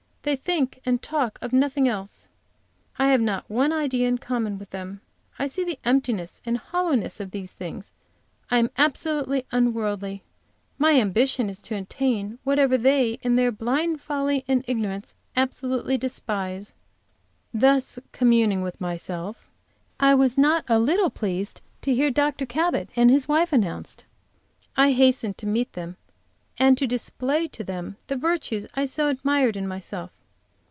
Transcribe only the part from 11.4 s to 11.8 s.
is to